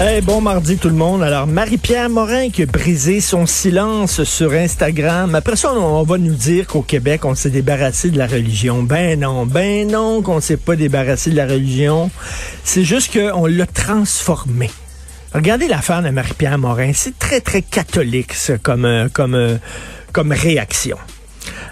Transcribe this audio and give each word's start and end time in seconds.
Hey, 0.00 0.20
bon 0.20 0.40
mardi 0.40 0.76
tout 0.76 0.88
le 0.88 0.94
monde. 0.94 1.24
Alors, 1.24 1.48
Marie-Pierre 1.48 2.08
Morin 2.08 2.50
qui 2.50 2.62
a 2.62 2.66
brisé 2.66 3.20
son 3.20 3.46
silence 3.46 4.22
sur 4.22 4.52
Instagram. 4.52 5.34
Après 5.34 5.56
ça, 5.56 5.72
on, 5.72 6.04
va 6.04 6.18
nous 6.18 6.36
dire 6.36 6.68
qu'au 6.68 6.82
Québec, 6.82 7.24
on 7.24 7.34
s'est 7.34 7.50
débarrassé 7.50 8.10
de 8.10 8.16
la 8.16 8.28
religion. 8.28 8.84
Ben 8.84 9.18
non, 9.18 9.44
ben 9.44 9.90
non 9.90 10.22
qu'on 10.22 10.40
s'est 10.40 10.56
pas 10.56 10.76
débarrassé 10.76 11.30
de 11.30 11.36
la 11.36 11.46
religion. 11.46 12.12
C'est 12.62 12.84
juste 12.84 13.12
qu'on 13.12 13.46
l'a 13.46 13.66
transformée. 13.66 14.70
Regardez 15.34 15.66
l'affaire 15.66 16.02
de 16.02 16.10
Marie-Pierre 16.10 16.58
Morin. 16.58 16.92
C'est 16.94 17.18
très, 17.18 17.40
très 17.40 17.62
catholique, 17.62 18.34
ça, 18.34 18.56
comme, 18.56 18.84
euh, 18.84 19.08
comme, 19.12 19.34
euh, 19.34 19.56
comme 20.12 20.30
réaction. 20.30 20.96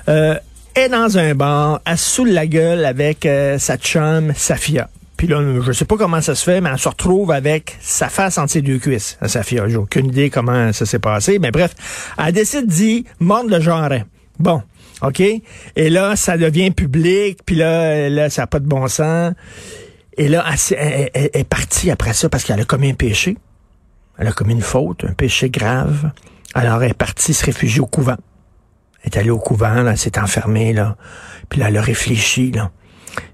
Euh, 0.09 0.35
est 0.75 0.89
dans 0.89 1.17
un 1.17 1.35
bar, 1.37 1.81
elle 1.87 1.97
saoule 1.97 2.31
la 2.31 2.49
gueule 2.49 2.85
avec 2.85 3.25
euh, 3.25 3.59
sa 3.61 3.77
chum, 3.77 4.33
Safia. 4.35 4.89
Puis 5.17 5.27
là, 5.27 5.43
je 5.63 5.73
sais 5.73 5.85
pas 5.85 5.97
comment 5.97 6.21
ça 6.21 6.35
se 6.35 6.45
fait, 6.45 6.61
mais 6.61 6.69
elle 6.71 6.79
se 6.79 6.89
retrouve 6.89 7.31
avec 7.31 7.77
sa 7.81 8.09
face 8.09 8.37
entre 8.39 8.51
ses 8.53 8.63
deux 8.63 8.79
cuisses, 8.79 9.17
à 9.21 9.29
Safia. 9.29 9.69
J'ai 9.69 9.77
aucune 9.77 10.07
idée 10.07 10.29
comment 10.29 10.73
ça 10.73 10.85
s'est 10.85 10.99
passé. 10.99 11.39
Mais 11.39 11.51
bref, 11.51 11.75
elle 12.19 12.33
décide 12.33 12.67
d'y 12.67 13.07
mordre 13.19 13.51
le 13.51 13.61
genre. 13.61 13.89
Bon, 14.39 14.63
OK? 15.03 15.21
Et 15.21 15.91
là, 15.91 16.17
ça 16.17 16.37
devient 16.37 16.71
public, 16.71 17.39
puis 17.47 17.57
là, 17.57 18.09
là 18.11 18.29
ça 18.29 18.43
n'a 18.43 18.47
pas 18.47 18.61
de 18.61 18.67
bon 18.67 18.87
sens. 18.89 19.33
Et 20.19 20.29
là, 20.29 20.45
elle 20.71 21.11
est 21.15 21.49
partie 21.49 21.91
après 21.91 22.13
ça 22.13 22.29
parce 22.29 22.45
qu'elle 22.45 22.61
a 22.61 22.65
commis 22.65 22.91
un 22.91 22.95
péché. 22.95 23.37
Elle 24.19 24.29
a 24.29 24.33
commis 24.33 24.55
une 24.55 24.63
faute, 24.63 25.05
un 25.05 25.13
péché 25.13 25.51
grave. 25.51 26.11
Alors, 26.55 26.83
elle 26.83 26.93
est 26.93 26.95
partie 26.95 27.35
se 27.35 27.45
réfugier 27.45 27.81
au 27.81 27.87
couvent. 27.87 28.17
Elle 29.03 29.13
est 29.13 29.19
allée 29.19 29.31
au 29.31 29.39
couvent, 29.39 29.83
là, 29.83 29.91
elle 29.93 29.99
s'est 29.99 30.19
enfermée, 30.19 30.73
là. 30.73 30.97
Puis 31.51 31.61
là, 31.61 31.69
elle 31.69 31.77
a 31.77 31.83
réfléchi, 31.83 32.51
là. 32.51 32.71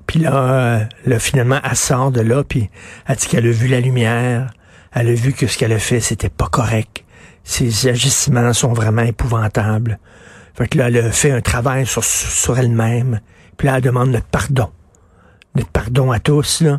Puis 0.07 0.21
là, 0.21 0.35
euh, 0.35 0.85
là, 1.07 1.19
finalement, 1.19 1.59
elle 1.65 1.77
sort 1.77 2.11
de 2.11 2.21
là, 2.21 2.45
puis 2.45 2.69
elle 3.07 3.17
dit 3.17 3.27
qu'elle 3.27 3.47
a 3.47 3.51
vu 3.51 3.69
la 3.69 3.81
lumière. 3.81 4.53
Elle 4.93 5.09
a 5.09 5.15
vu 5.15 5.33
que 5.33 5.47
ce 5.47 5.57
qu'elle 5.57 5.73
a 5.73 5.79
fait, 5.79 6.01
c'était 6.01 6.29
pas 6.29 6.49
correct. 6.49 7.05
Ses 7.45 7.89
agissements 7.89 8.53
sont 8.53 8.73
vraiment 8.73 9.03
épouvantables. 9.03 9.99
Fait 10.55 10.69
que 10.69 10.79
là, 10.79 10.89
elle 10.89 10.99
a 10.99 11.11
fait 11.11 11.31
un 11.31 11.41
travail 11.41 11.87
sur, 11.87 12.59
elle-même. 12.59 13.21
Puis 13.57 13.69
là, 13.69 13.77
elle 13.79 13.83
demande 13.83 14.11
notre 14.11 14.27
pardon. 14.27 14.71
Notre 15.55 15.71
pardon 15.71 16.13
à 16.13 16.19
tous, 16.19 16.61
là. 16.61 16.79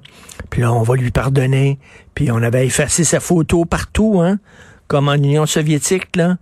Puis 0.50 0.62
là, 0.62 0.72
on 0.72 0.84
va 0.84 0.96
lui 0.96 1.12
pardonner. 1.12 1.80
Puis 2.14 2.32
on 2.32 2.38
avait 2.38 2.66
effacé 2.66 3.04
sa 3.04 3.20
photo 3.20 3.66
partout, 3.66 4.22
hein, 4.22 4.38
comme 4.88 5.10
en 5.10 5.16
Union 5.16 5.46
soviétique, 5.46 6.16
là. 6.16 6.38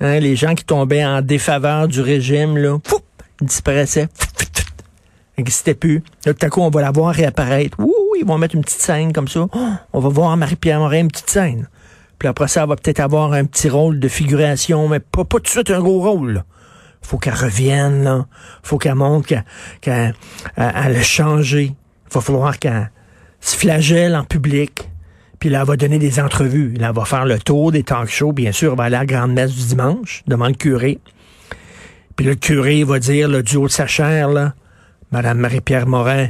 Hein, 0.00 0.20
les 0.20 0.36
gens 0.36 0.54
qui 0.54 0.64
tombaient 0.64 1.04
en 1.04 1.20
défaveur 1.20 1.86
du 1.86 2.00
régime, 2.00 2.56
là, 2.56 2.78
ils 3.42 3.46
disparaissaient. 3.46 4.08
N'existait 5.40 5.74
plus. 5.74 6.02
Là, 6.26 6.34
tout 6.34 6.46
à 6.46 6.48
coup, 6.48 6.60
on 6.60 6.70
va 6.70 6.80
la 6.80 6.90
voir 6.90 7.14
réapparaître. 7.14 7.78
Ouh, 7.80 7.94
ils 8.18 8.26
vont 8.26 8.38
mettre 8.38 8.54
une 8.54 8.62
petite 8.62 8.80
scène 8.80 9.12
comme 9.12 9.28
ça. 9.28 9.46
Oh, 9.52 9.68
on 9.92 10.00
va 10.00 10.08
voir 10.08 10.36
Marie-Pierre 10.36 10.78
Morin, 10.78 11.00
une 11.00 11.08
petite 11.08 11.30
scène. 11.30 11.68
Puis 12.18 12.28
après 12.28 12.48
ça, 12.48 12.62
elle 12.62 12.68
va 12.68 12.76
peut-être 12.76 13.00
avoir 13.00 13.32
un 13.32 13.44
petit 13.44 13.68
rôle 13.68 13.98
de 13.98 14.08
figuration, 14.08 14.88
mais 14.88 15.00
pas, 15.00 15.24
tout 15.24 15.38
de 15.40 15.48
suite 15.48 15.70
un 15.70 15.80
gros 15.80 16.00
rôle. 16.02 16.32
là. 16.34 16.44
Faut 17.02 17.16
qu'elle 17.18 17.34
revienne, 17.34 18.04
là. 18.04 18.26
Faut 18.62 18.76
qu'elle 18.76 18.94
montre 18.94 19.26
qu'elle 19.80 20.14
elle- 20.56 20.96
a 20.96 21.02
changé. 21.02 21.72
Va 22.12 22.20
falloir 22.20 22.58
qu'elle 22.58 22.90
se 23.40 23.56
flagelle 23.56 24.14
en 24.14 24.24
public. 24.24 24.90
Puis 25.38 25.48
là, 25.48 25.60
elle 25.62 25.66
va 25.66 25.76
donner 25.76 25.98
des 25.98 26.20
entrevues. 26.20 26.74
Là, 26.74 26.88
elle 26.90 26.94
va 26.94 27.06
faire 27.06 27.24
le 27.24 27.38
tour 27.38 27.72
des 27.72 27.82
talk 27.84 28.10
shows, 28.10 28.32
bien 28.32 28.52
sûr. 28.52 28.72
Elle 28.72 28.76
va 28.78 28.84
aller 28.84 28.96
à 28.96 29.00
la 29.00 29.06
grande 29.06 29.32
messe 29.32 29.54
du 29.54 29.64
dimanche, 29.68 30.22
devant 30.26 30.48
le 30.48 30.52
curé. 30.54 30.98
Puis 32.16 32.26
le 32.26 32.34
curé 32.34 32.84
va 32.84 32.98
dire, 32.98 33.28
là, 33.28 33.40
du 33.40 33.56
haut 33.56 33.66
de 33.66 33.72
sa 33.72 33.86
chair, 33.86 34.28
là, 34.28 34.52
Madame 35.12 35.38
Marie-Pierre 35.38 35.86
Morin, 35.86 36.28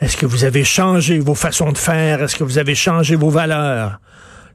est-ce 0.00 0.16
que 0.16 0.26
vous 0.26 0.44
avez 0.44 0.64
changé 0.64 1.18
vos 1.18 1.34
façons 1.34 1.72
de 1.72 1.78
faire? 1.78 2.22
Est-ce 2.22 2.36
que 2.36 2.44
vous 2.44 2.58
avez 2.58 2.74
changé 2.74 3.16
vos 3.16 3.30
valeurs? 3.30 4.00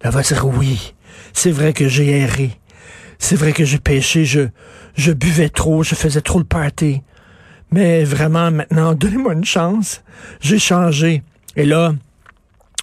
Elle 0.02 0.12
va 0.12 0.22
dire 0.22 0.46
oui. 0.46 0.94
C'est 1.34 1.52
vrai 1.52 1.74
que 1.74 1.88
j'ai 1.88 2.20
erré. 2.20 2.52
C'est 3.20 3.36
vrai 3.36 3.52
que 3.52 3.66
j'ai 3.66 3.80
péché. 3.80 4.26
Je, 4.26 4.48
je 4.96 5.12
buvais 5.12 5.50
trop. 5.50 5.84
Je 5.84 5.96
faisais 5.96 6.22
trop 6.22 6.40
le 6.40 6.46
party. 6.46 7.02
Mais 7.72 8.04
vraiment, 8.04 8.52
maintenant, 8.52 8.94
donnez-moi 8.96 9.34
une 9.34 9.46
chance. 9.46 10.02
J'ai 10.40 10.60
changé. 10.60 11.24
Et 11.56 11.66
là, 11.66 11.94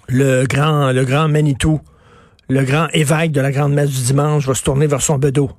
le 0.09 0.45
grand, 0.47 0.93
le 0.93 1.05
grand 1.05 1.29
Manitou, 1.29 1.81
le 2.49 2.63
grand 2.63 2.89
évêque 2.93 3.33
de 3.33 3.41
la 3.41 3.53
grande 3.53 3.73
messe 3.73 3.91
du 3.91 4.03
dimanche 4.03 4.47
va 4.47 4.55
se 4.55 4.63
tourner 4.63 4.87
vers 4.87 5.01
son 5.01 5.19
bedeau. 5.19 5.51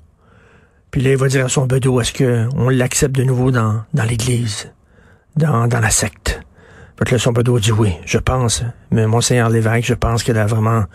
Puis 0.92 1.02
là, 1.02 1.12
il 1.12 1.18
va 1.18 1.28
dire 1.28 1.46
à 1.46 1.50
son 1.50 1.66
bedeau, 1.66 2.00
est-ce 2.00 2.13
qu'on 2.13 2.69
l'accepte 2.69 3.16
de 3.16 3.24
nouveau 3.24 3.52
dans, 3.52 3.84
dans 3.94 4.03
l'église, 4.03 4.72
dans, 5.38 5.68
dans 5.68 5.79
la 5.79 5.90
secte? 5.90 6.41
Fait 6.97 7.03
que 7.06 7.16
là, 7.16 7.59
dit 7.59 7.72
oui, 7.73 7.91
je 8.06 8.18
pense. 8.18 8.63
Mais 8.90 9.06
Monseigneur 9.06 9.50
l'évêque, 9.50 9.85
je 9.85 9.94
pense 9.94 10.23
qu'elle 10.23 10.38
a 10.38 10.46
vraiment, 10.46 10.85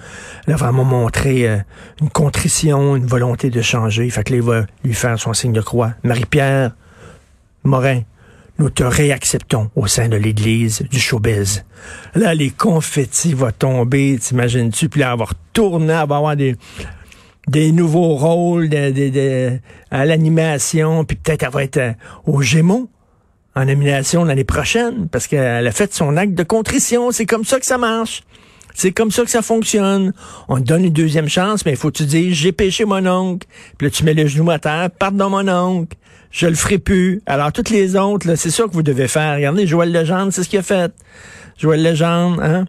elle 0.47 0.55
a 0.55 0.56
vraiment 0.56 0.84
montré 0.84 1.47
euh, 1.47 1.59
une 2.01 2.09
contrition, 2.09 2.97
une 2.97 3.05
volonté 3.06 3.50
de 3.50 3.61
changer. 3.61 4.09
Fait 4.09 4.25
que 4.25 4.33
là, 4.33 4.37
il 4.39 4.43
va 4.43 4.62
lui 4.83 4.95
faire 4.95 5.19
son 5.19 5.34
signe 5.34 5.53
de 5.53 5.61
croix. 5.61 5.93
Marie-Pierre 6.03 6.71
Morin, 7.65 8.00
nous 8.59 8.71
te 8.71 8.83
réacceptons 8.83 9.71
au 9.77 9.87
sein 9.87 10.09
de 10.09 10.17
l'Église 10.17 10.83
du 10.91 10.99
showbiz. 10.99 11.65
Là, 12.15 12.34
les 12.34 12.50
confettis 12.50 13.34
vont 13.34 13.53
tomber, 13.53 14.19
t'imagines-tu? 14.19 14.89
Puis 14.89 15.00
là, 15.00 15.11
elle 15.12 15.19
va 15.19 15.27
retourner, 15.27 15.93
elle 15.93 16.09
va 16.09 16.17
avoir 16.17 16.34
des, 16.37 16.56
des 17.47 17.73
nouveaux 17.73 18.15
rôles 18.17 18.71
de- 18.71 18.91
de- 19.11 19.59
à 19.91 20.06
l'animation, 20.06 21.05
puis 21.05 21.19
peut-être 21.19 21.43
elle 21.43 21.50
va 21.50 21.62
être 21.65 21.77
euh, 21.77 21.93
aux 22.25 22.41
Gémeaux 22.41 22.89
en 23.55 23.65
nomination 23.65 24.25
l'année 24.25 24.44
prochaine, 24.44 25.09
parce 25.09 25.27
qu'elle 25.27 25.66
a 25.66 25.72
fait 25.72 25.93
son 25.93 26.16
acte 26.16 26.34
de 26.34 26.43
contrition. 26.43 27.11
C'est 27.11 27.27
comme 27.27 27.44
ça 27.44 27.59
que 27.59 27.66
ça 27.66 27.78
marche. 27.78 28.22
C'est 28.75 28.93
comme 28.93 29.11
ça 29.11 29.25
que 29.25 29.31
ça 29.31 29.43
fonctionne. 29.43 30.12
On 30.49 30.56
te 30.56 30.62
donne 30.62 30.84
une 30.84 30.93
deuxième 30.93 31.28
chance, 31.28 31.65
mais 31.66 31.72
il 31.72 31.77
faut 31.77 31.91
que 31.91 31.99
tu 31.99 32.05
dises, 32.05 32.34
j'ai 32.34 32.53
péché 32.53 32.84
mon 32.84 33.05
oncle. 33.06 33.47
Puis 33.77 33.88
là, 33.88 33.91
tu 33.91 34.05
mets 34.05 34.15
le 34.15 34.27
genou 34.27 34.50
à 34.50 34.59
terre, 34.59 34.88
pardon 34.97 35.31
mon 35.31 35.49
oncle. 35.49 35.97
Je 36.31 36.47
le 36.47 36.55
ferai 36.55 36.78
plus. 36.78 37.21
Alors, 37.27 37.53
toutes 37.53 37.71
les 37.71 37.97
autres, 37.97 38.37
c'est 38.37 38.50
ça 38.50 38.65
que 38.65 38.72
vous 38.72 38.84
devez 38.84 39.09
faire. 39.09 39.34
Regardez, 39.34 39.67
Joël 39.67 39.93
Legendre, 39.93 40.32
c'est 40.32 40.44
ce 40.44 40.49
qu'il 40.49 40.61
a 40.61 40.62
fait. 40.62 40.93
Joël 41.59 41.82
Legendre, 41.82 42.41
hein? 42.43 42.67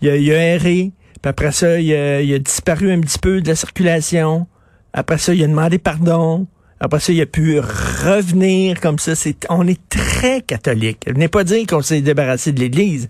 Il 0.00 0.08
a, 0.08 0.16
il 0.16 0.32
a 0.32 0.54
erré. 0.54 0.92
Puis 1.20 1.28
après 1.28 1.52
ça, 1.52 1.80
il 1.80 1.92
a, 1.92 2.20
il 2.20 2.32
a 2.32 2.38
disparu 2.38 2.92
un 2.92 3.00
petit 3.00 3.18
peu 3.18 3.40
de 3.40 3.48
la 3.48 3.56
circulation. 3.56 4.46
Après 4.92 5.18
ça, 5.18 5.34
il 5.34 5.42
a 5.42 5.46
demandé 5.46 5.78
pardon. 5.78 6.46
Après 6.84 6.98
ça, 6.98 7.12
il 7.12 7.20
a 7.20 7.26
pu 7.26 7.60
revenir 7.60 8.80
comme 8.80 8.98
ça. 8.98 9.14
C'est, 9.14 9.46
on 9.48 9.68
est 9.68 9.80
très 9.88 10.42
catholique. 10.42 11.04
Venez 11.06 11.28
pas 11.28 11.44
dire 11.44 11.64
qu'on 11.64 11.80
s'est 11.80 12.00
débarrassé 12.00 12.50
de 12.50 12.58
l'Église. 12.58 13.08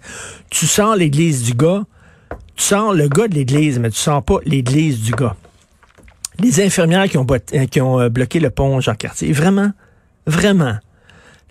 Tu 0.50 0.66
sens 0.66 0.94
l'Église 0.94 1.43
du 1.43 1.55
gars, 1.55 1.82
tu 2.55 2.65
sens 2.65 2.94
le 2.94 3.09
gars 3.09 3.28
de 3.28 3.34
l'Église, 3.34 3.78
mais 3.78 3.88
tu 3.88 3.97
sens 3.97 4.22
pas 4.22 4.37
l'Église 4.44 5.00
du 5.00 5.12
gars. 5.12 5.37
Les 6.38 6.61
infirmières 6.61 7.09
qui 7.09 7.16
ont, 7.16 7.27
euh, 7.27 7.99
euh, 7.99 8.09
bloqué 8.11 8.41
le 8.41 8.50
pont 8.50 8.78
Jean-Cartier, 8.78 9.32
vraiment, 9.32 9.72
vraiment. 10.27 10.77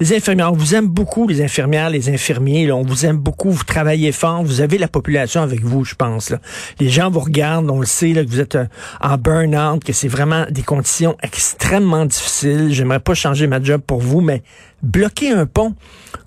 Les 0.01 0.15
infirmières, 0.15 0.51
on 0.51 0.55
vous 0.55 0.73
aime 0.73 0.87
beaucoup, 0.87 1.27
les 1.27 1.43
infirmières, 1.43 1.91
les 1.91 2.09
infirmiers, 2.09 2.71
on 2.71 2.81
vous 2.81 3.05
aime 3.05 3.17
beaucoup, 3.17 3.51
vous 3.51 3.63
travaillez 3.63 4.11
fort, 4.11 4.43
vous 4.43 4.59
avez 4.59 4.79
la 4.79 4.87
population 4.87 5.43
avec 5.43 5.61
vous, 5.61 5.85
je 5.85 5.93
pense. 5.93 6.33
Les 6.79 6.89
gens 6.89 7.11
vous 7.11 7.19
regardent, 7.19 7.69
on 7.69 7.79
le 7.79 7.85
sait, 7.85 8.13
là, 8.13 8.25
que 8.25 8.29
vous 8.31 8.39
êtes 8.39 8.55
euh, 8.55 8.65
en 8.99 9.17
burn-out, 9.17 9.83
que 9.83 9.93
c'est 9.93 10.07
vraiment 10.07 10.47
des 10.49 10.63
conditions 10.63 11.15
extrêmement 11.21 12.07
difficiles. 12.07 12.69
J'aimerais 12.71 12.99
pas 12.99 13.13
changer 13.13 13.45
ma 13.45 13.61
job 13.61 13.79
pour 13.85 13.99
vous, 13.99 14.21
mais 14.21 14.41
bloquer 14.83 15.31
un 15.31 15.45
pont, 15.45 15.75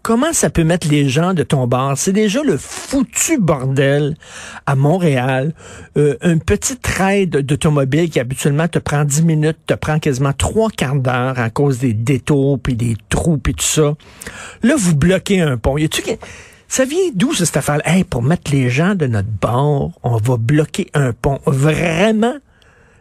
comment 0.02 0.32
ça 0.32 0.50
peut 0.50 0.64
mettre 0.64 0.88
les 0.88 1.08
gens 1.08 1.34
de 1.34 1.42
ton 1.42 1.66
bar? 1.66 1.96
C'est 1.96 2.12
déjà 2.12 2.42
le 2.42 2.56
foutu 2.56 3.38
bordel 3.38 4.16
à 4.66 4.74
Montréal. 4.74 5.54
Euh, 5.96 6.16
une 6.22 6.40
petite 6.40 6.80
d'automobile 7.26 8.10
qui 8.10 8.20
habituellement 8.20 8.68
te 8.68 8.78
prend 8.78 9.04
10 9.04 9.22
minutes, 9.22 9.58
te 9.66 9.74
prend 9.74 9.98
quasiment 9.98 10.32
trois 10.32 10.70
quarts 10.70 10.96
d'heure 10.96 11.38
à 11.38 11.50
cause 11.50 11.78
des 11.78 11.92
détours, 11.92 12.58
puis 12.58 12.74
des 12.74 12.96
trous, 13.08 13.38
puis 13.38 13.54
tout 13.54 13.64
ça. 13.64 13.94
Là, 14.62 14.74
vous 14.76 14.94
bloquez 14.94 15.40
un 15.40 15.56
pont. 15.56 15.76
Y 15.76 15.84
a-tu 15.84 16.02
Ça 16.68 16.84
vient 16.84 17.10
d'où 17.14 17.34
cette 17.34 17.56
affaire 17.56 17.80
pour 18.08 18.22
mettre 18.22 18.50
les 18.52 18.70
gens 18.70 18.94
de 18.94 19.06
notre 19.06 19.28
bord, 19.28 19.92
on 20.02 20.16
va 20.16 20.36
bloquer 20.36 20.88
un 20.94 21.12
pont. 21.12 21.40
Vraiment? 21.46 22.34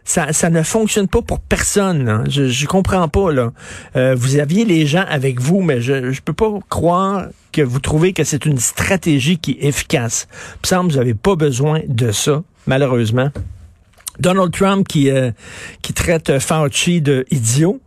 Ça, 0.04 0.32
ça 0.32 0.50
ne 0.50 0.62
fonctionne 0.62 1.08
pas 1.08 1.22
pour 1.22 1.40
personne. 1.40 2.24
Je, 2.28 2.48
je 2.48 2.66
comprends 2.66 3.08
pas. 3.08 3.32
Là. 3.32 3.52
Euh, 3.96 4.14
vous 4.14 4.36
aviez 4.38 4.64
les 4.64 4.86
gens 4.86 5.04
avec 5.08 5.40
vous, 5.40 5.62
mais 5.62 5.80
je 5.80 6.12
je 6.12 6.20
peux 6.20 6.32
pas 6.34 6.52
croire 6.68 7.26
que 7.52 7.62
vous 7.62 7.80
trouvez 7.80 8.12
que 8.12 8.24
c'est 8.24 8.44
une 8.46 8.58
stratégie 8.58 9.38
qui 9.38 9.52
est 9.52 9.64
efficace. 9.68 10.28
Il 10.70 10.76
me 10.76 10.82
vous 10.82 10.96
n'avez 10.96 11.14
pas 11.14 11.36
besoin 11.36 11.80
de 11.86 12.10
ça, 12.10 12.42
malheureusement. 12.66 13.30
Donald 14.18 14.52
Trump 14.52 14.86
qui, 14.86 15.10
euh, 15.10 15.30
qui 15.82 15.92
traite 15.92 16.38
Fauci 16.38 17.00
de 17.00 17.24
idiot. 17.30 17.80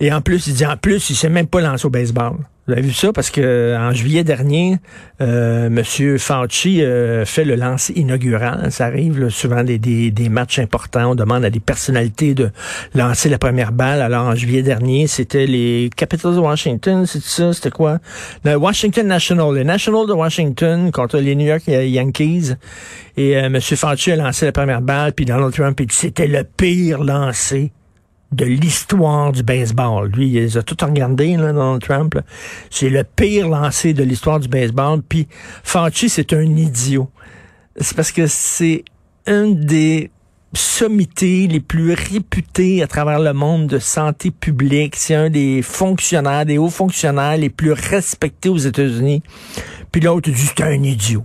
Et 0.00 0.12
en 0.12 0.20
plus, 0.20 0.46
il 0.46 0.54
dit 0.54 0.66
en 0.66 0.76
plus, 0.76 1.10
il 1.10 1.16
s'est 1.16 1.28
même 1.28 1.46
pas 1.46 1.60
lancé 1.60 1.86
au 1.86 1.90
baseball. 1.90 2.36
Vous 2.68 2.74
avez 2.74 2.82
vu 2.82 2.92
ça? 2.92 3.14
Parce 3.14 3.30
que 3.30 3.74
en 3.78 3.94
juillet 3.94 4.24
dernier, 4.24 4.76
euh, 5.22 5.70
Monsieur 5.70 6.18
Fauci 6.18 6.82
euh, 6.82 7.24
fait 7.24 7.44
le 7.44 7.54
lancer 7.54 7.94
inaugural. 7.94 8.70
Ça 8.70 8.84
arrive 8.84 9.30
souvent 9.30 9.64
des, 9.64 9.78
des, 9.78 10.10
des, 10.10 10.28
matchs 10.28 10.58
importants. 10.58 11.12
On 11.12 11.14
demande 11.14 11.46
à 11.46 11.50
des 11.50 11.60
personnalités 11.60 12.34
de 12.34 12.50
lancer 12.94 13.30
la 13.30 13.38
première 13.38 13.72
balle. 13.72 14.02
Alors 14.02 14.26
en 14.26 14.34
juillet 14.34 14.60
dernier, 14.60 15.06
c'était 15.06 15.46
les 15.46 15.88
Capitals 15.96 16.34
de 16.34 16.40
Washington, 16.40 17.06
c'est 17.06 17.22
ça, 17.22 17.54
c'était 17.54 17.70
quoi? 17.70 18.00
Le 18.44 18.56
Washington 18.56 19.06
National, 19.06 19.54
les 19.54 19.64
National 19.64 20.06
de 20.06 20.12
Washington 20.12 20.92
contre 20.92 21.16
les 21.20 21.34
New 21.34 21.46
York 21.46 21.62
Yankees. 21.66 22.52
Et 23.16 23.38
euh, 23.38 23.48
Monsieur 23.48 23.76
Fauci 23.76 24.12
a 24.12 24.16
lancé 24.16 24.44
la 24.44 24.52
première 24.52 24.82
balle, 24.82 25.14
puis 25.14 25.24
Donald 25.24 25.54
Trump, 25.54 25.80
il 25.80 25.90
c'était 25.90 26.26
le 26.26 26.44
pire 26.44 27.02
lancé 27.02 27.72
de 28.32 28.44
l'histoire 28.44 29.32
du 29.32 29.42
baseball. 29.42 30.10
Lui, 30.10 30.28
il 30.28 30.58
a 30.58 30.62
tout 30.62 30.76
regardés, 30.82 31.36
là, 31.36 31.52
Donald 31.52 31.82
Trump. 31.82 32.18
C'est 32.70 32.90
le 32.90 33.04
pire 33.04 33.48
lancé 33.48 33.94
de 33.94 34.02
l'histoire 34.02 34.38
du 34.38 34.48
baseball. 34.48 35.02
Puis 35.02 35.28
Fauci, 35.62 36.08
c'est 36.08 36.32
un 36.32 36.44
idiot. 36.56 37.10
C'est 37.80 37.96
parce 37.96 38.12
que 38.12 38.26
c'est 38.26 38.84
un 39.26 39.48
des 39.48 40.10
sommités 40.54 41.46
les 41.46 41.60
plus 41.60 41.92
réputés 41.92 42.82
à 42.82 42.86
travers 42.86 43.20
le 43.20 43.32
monde 43.32 43.66
de 43.66 43.78
santé 43.78 44.30
publique. 44.30 44.96
C'est 44.96 45.14
un 45.14 45.30
des 45.30 45.62
fonctionnaires, 45.62 46.46
des 46.46 46.58
hauts 46.58 46.70
fonctionnaires 46.70 47.36
les 47.36 47.50
plus 47.50 47.72
respectés 47.72 48.48
aux 48.48 48.58
États-Unis. 48.58 49.22
Puis 49.92 50.00
l'autre 50.00 50.30
dit 50.30 50.50
c'est 50.56 50.62
un 50.62 50.82
idiot. 50.82 51.24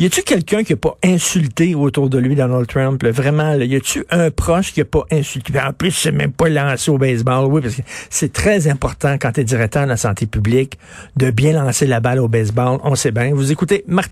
Y 0.00 0.06
a-tu 0.06 0.22
quelqu'un 0.22 0.64
qui 0.64 0.72
a 0.72 0.76
pas 0.76 0.96
insulté 1.04 1.74
autour 1.74 2.08
de 2.08 2.16
lui 2.16 2.34
Donald 2.34 2.66
Trump? 2.66 3.04
Vraiment, 3.04 3.52
là? 3.52 3.66
y 3.66 3.76
a-tu 3.76 4.02
un 4.08 4.30
proche 4.30 4.72
qui 4.72 4.80
a 4.80 4.86
pas 4.86 5.04
insulté? 5.12 5.52
En 5.60 5.74
plus, 5.74 5.90
c'est 5.90 6.10
même 6.10 6.32
pas 6.32 6.48
lancé 6.48 6.90
au 6.90 6.96
baseball. 6.96 7.44
Oui, 7.52 7.60
parce 7.60 7.74
que 7.74 7.82
c'est 8.08 8.32
très 8.32 8.66
important 8.66 9.18
quand 9.20 9.32
tu 9.32 9.42
es 9.42 9.44
directeur 9.44 9.82
de 9.82 9.90
la 9.90 9.98
santé 9.98 10.24
publique 10.24 10.78
de 11.16 11.30
bien 11.30 11.52
lancer 11.52 11.86
la 11.86 12.00
balle 12.00 12.18
au 12.18 12.28
baseball. 12.28 12.78
On 12.82 12.94
sait 12.94 13.10
bien. 13.10 13.34
Vous 13.34 13.52
écoutez 13.52 13.84
Martin 13.88 14.08